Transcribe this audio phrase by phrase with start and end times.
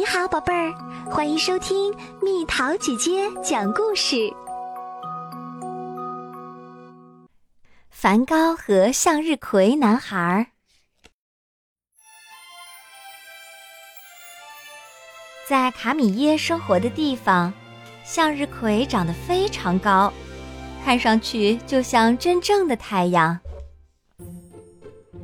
[0.00, 0.72] 你好，宝贝儿，
[1.10, 4.32] 欢迎收听蜜桃姐姐讲故事。
[7.90, 10.52] 梵高和向日葵男孩，
[15.46, 17.52] 在卡米耶生活的地方，
[18.02, 20.10] 向日葵长得非常高，
[20.82, 23.38] 看上去就像真正的太阳。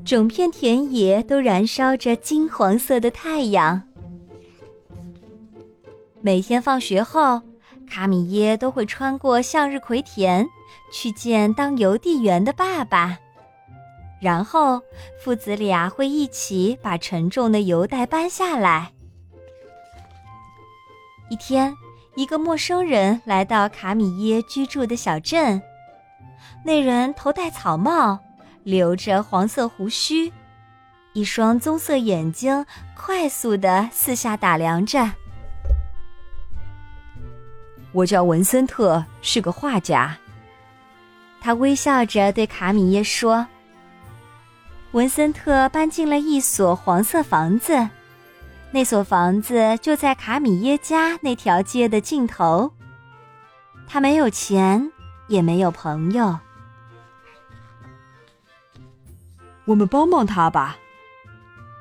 [0.04, 3.82] 整片田野都燃烧着金黄色的太阳。
[6.26, 7.40] 每天放学后，
[7.88, 10.44] 卡米耶都会穿过向日葵田，
[10.92, 13.16] 去见当邮递员的爸爸。
[14.20, 14.82] 然后，
[15.22, 18.90] 父子俩会一起把沉重的邮袋搬下来。
[21.30, 21.72] 一天，
[22.16, 25.62] 一个陌生人来到卡米耶居住的小镇。
[26.64, 28.18] 那人头戴草帽，
[28.64, 30.32] 留着黄色胡须，
[31.12, 35.12] 一双棕色眼睛快速地四下打量着。
[37.92, 40.16] 我叫文森特，是个画家。
[41.40, 43.46] 他微笑着对卡米耶说
[44.92, 47.88] ：“文森特搬进了一所黄色房子，
[48.70, 52.72] 那所房子就在卡米耶家那条街的尽头。
[53.86, 54.90] 他没有钱，
[55.28, 56.38] 也没有朋友。
[59.64, 60.76] 我们帮帮他吧。”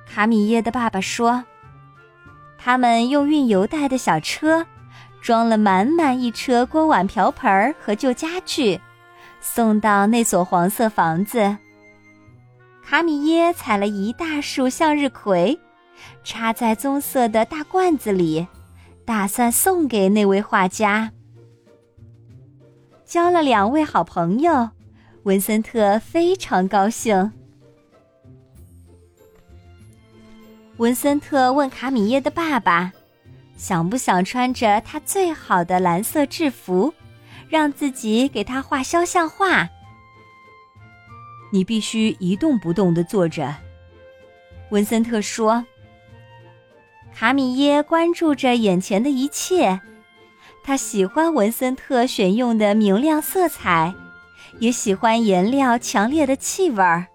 [0.07, 1.43] 卡米耶的爸爸说。
[2.57, 4.65] 他们用运邮袋的小车。
[5.25, 8.79] 装了满满一车锅碗瓢盆和旧家具，
[9.41, 11.57] 送到那所黄色房子。
[12.83, 15.59] 卡米耶采了一大束向日葵，
[16.23, 18.45] 插在棕色的大罐子里，
[19.03, 21.11] 打算送给那位画家。
[23.03, 24.69] 交了两位好朋友，
[25.23, 27.31] 文森特非常高兴。
[30.77, 32.93] 文森特问卡米耶的爸爸。
[33.55, 36.93] 想不想穿着他最好的蓝色制服，
[37.47, 39.69] 让自己给他画肖像画？
[41.51, 43.55] 你必须一动不动的坐着，
[44.71, 45.65] 文森特说。
[47.13, 49.79] 卡米耶关注着眼前的一切，
[50.63, 53.93] 他喜欢文森特选用的明亮色彩，
[54.59, 57.07] 也喜欢颜料强烈的气味儿。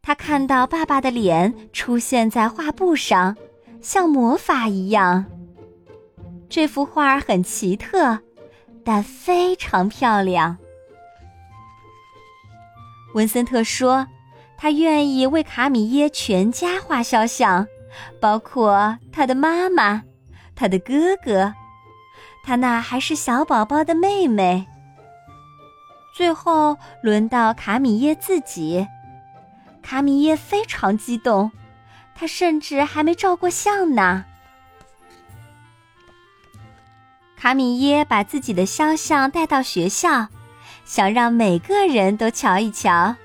[0.00, 3.36] 他看到爸爸的脸出现在画布上。
[3.82, 5.26] 像魔法一样，
[6.48, 8.20] 这幅画很奇特，
[8.84, 10.56] 但非常漂亮。
[13.14, 14.06] 文森特说
[14.56, 17.66] ：“他愿意为卡米耶全家画肖像，
[18.20, 20.04] 包括他的妈妈、
[20.54, 21.52] 他的哥哥、
[22.44, 24.66] 他那还是小宝宝的妹妹。”
[26.14, 28.86] 最后轮到卡米耶自己，
[29.82, 31.50] 卡米耶非常激动。
[32.22, 34.24] 他甚至还没照过相呢。
[37.36, 40.28] 卡米耶把自己的肖像带到学校，
[40.84, 43.16] 想让每个人都瞧一瞧。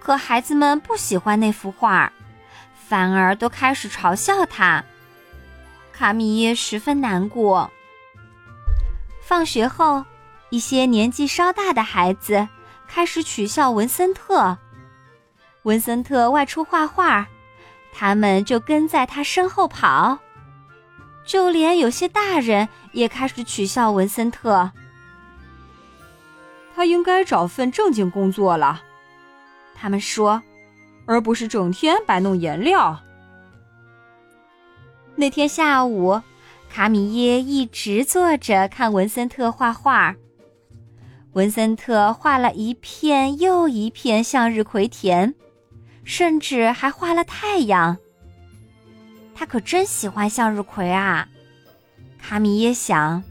[0.00, 2.12] 可孩子们不喜欢那幅画，
[2.88, 4.84] 反而都开始嘲笑他。
[5.92, 7.70] 卡米耶十分难过。
[9.22, 10.04] 放学后，
[10.50, 12.48] 一些年纪稍大的孩子
[12.88, 14.58] 开始取笑文森特。
[15.62, 17.28] 文森特外出画画。
[17.98, 20.18] 他们就跟在他身后跑，
[21.24, 24.70] 就连有些大人也开始取笑文森特。
[26.74, 28.82] 他应该找份正经工作了，
[29.74, 30.42] 他们说，
[31.06, 33.00] 而不是整天摆弄颜料。
[35.14, 36.20] 那天下午，
[36.68, 40.14] 卡米耶一直坐着看文森特画画。
[41.32, 45.34] 文森特画了一片又一片向日葵田。
[46.06, 47.98] 甚至还画了太阳。
[49.34, 51.28] 他可真喜欢向日葵啊！
[52.18, 53.22] 卡米耶想，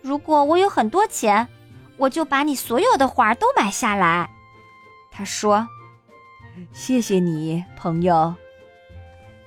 [0.00, 1.48] 如果我有很多钱，
[1.96, 4.30] 我就把你所有的花都买下来。
[5.10, 5.66] 他说
[6.72, 8.34] ：“谢谢你，朋友。”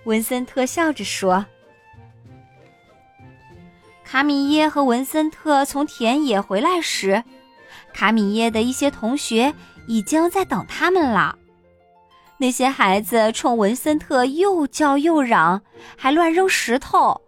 [0.04, 1.46] 文森特笑着说。
[4.04, 7.24] 卡米耶和文森特从田野回来时，
[7.94, 9.54] 卡米耶的一些同学
[9.88, 11.38] 已经在等他们了。
[12.38, 15.62] 那些孩子冲文森特又叫又嚷，
[15.98, 17.22] 还乱扔石头。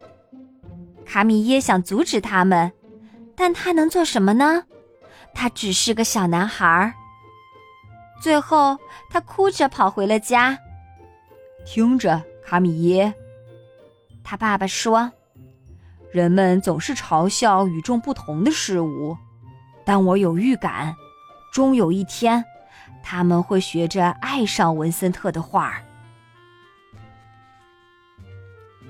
[1.05, 2.71] 卡米耶想阻止他们，
[3.35, 4.65] 但他能做什么呢？
[5.33, 6.93] 他只是个小男孩。
[8.21, 8.77] 最后，
[9.09, 10.57] 他哭着跑回了家。
[11.65, 13.13] 听着，卡米耶，
[14.23, 15.09] 他爸爸说
[16.11, 19.15] ：“人们总是嘲笑与众不同的事物，
[19.85, 20.93] 但我有预感，
[21.53, 22.43] 终有一天。”
[23.09, 25.81] 他们会学着爱上文森特的画儿。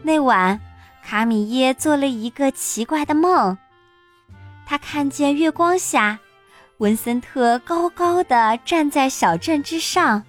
[0.01, 0.59] 那晚，
[1.03, 3.55] 卡米耶做了一个奇怪的梦。
[4.65, 6.17] 他看见月光下，
[6.79, 10.23] 文森特高高的站在小镇之上。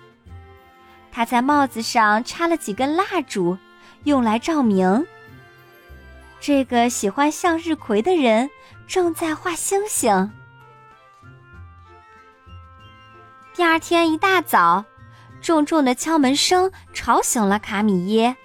[1.10, 3.56] 他在帽子上插了几根蜡烛，
[4.04, 5.06] 用来照明。
[6.40, 8.50] 这个喜欢向日葵的人
[8.86, 10.30] 正在画星星。
[13.58, 14.84] 第二天一大早，
[15.40, 18.36] 重重的敲门声吵醒了卡米耶。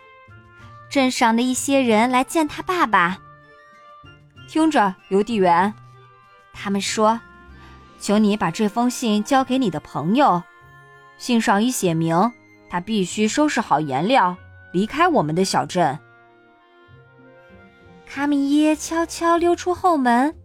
[0.89, 3.19] 镇上的一些人来见他爸爸。
[4.50, 5.71] 听着，邮递员，
[6.51, 7.21] 他们说
[8.00, 10.42] ：“请你把这封信交给你的朋友。
[11.19, 12.31] 信上已写明，
[12.68, 14.36] 他必须收拾好颜料，
[14.71, 16.00] 离开我们的小镇。”
[18.10, 20.36] 卡米耶悄悄溜出后门，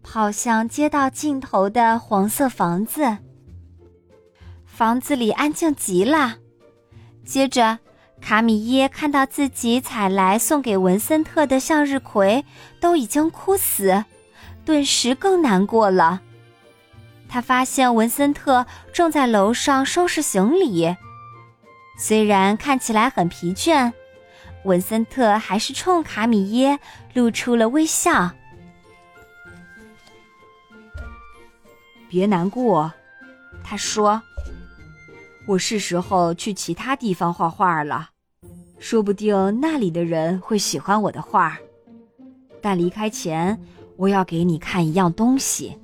[0.00, 3.18] 跑向街道尽头的黄色房子。
[4.74, 6.38] 房子里安静极了。
[7.24, 7.78] 接着。
[8.24, 12.44] 卡米耶看到自己采来送给文森特的向日葵
[12.78, 14.04] 都已经枯死，
[14.64, 16.20] 顿时更难过了。
[17.28, 20.94] 他发现文森特正在楼上收拾行李，
[21.98, 23.92] 虽然看起来很疲倦，
[24.62, 26.78] 文森特还是冲卡米耶
[27.14, 28.30] 露出了微笑。
[32.08, 32.92] 别难过，
[33.64, 34.22] 他说
[35.46, 38.10] ：“我是时候去其他地方画画了。”
[38.78, 41.56] 说不定那里的人会喜欢我的画，
[42.60, 43.56] 但离开前，
[43.96, 45.78] 我要给你看一样东西。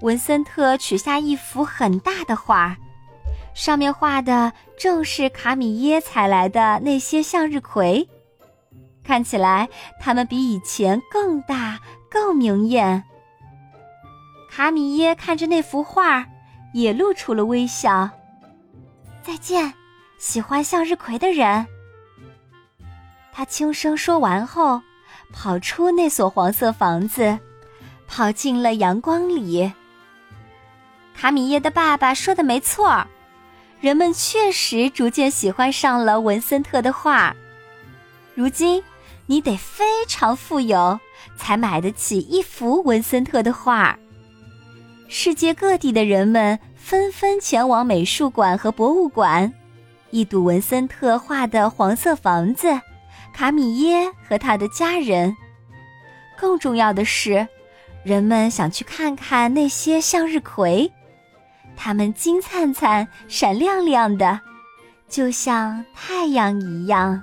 [0.00, 2.76] 文森特取下一幅很大的画，
[3.54, 8.08] 上面画的正是卡米耶采来的那些向日葵，
[9.04, 9.68] 看起来
[10.00, 11.78] 它们比以前更大、
[12.10, 13.04] 更明艳。
[14.50, 16.26] 卡米耶看着那幅画，
[16.72, 18.08] 也露出了微笑。
[19.22, 19.72] 再见，
[20.18, 21.66] 喜欢向日葵的人。
[23.32, 24.80] 他轻声说完后，
[25.32, 27.38] 跑出那所黄色房子，
[28.08, 29.70] 跑进了阳光里。
[31.14, 33.06] 卡米耶的爸爸说的没错，
[33.80, 37.36] 人们确实逐渐喜欢上了文森特的画。
[38.34, 38.82] 如今，
[39.26, 40.98] 你得非常富有，
[41.36, 43.96] 才买得起一幅文森特的画。
[45.08, 46.58] 世界各地的人们。
[46.80, 49.52] 纷纷前往美术馆和博物馆，
[50.10, 52.80] 一睹文森特画的黄色房子，
[53.34, 55.36] 卡米耶和他的家人。
[56.38, 57.46] 更重要的是，
[58.04, 60.90] 人们想去看看那些向日葵，
[61.76, 64.40] 它们金灿灿、闪亮亮的，
[65.06, 67.22] 就像太阳一样。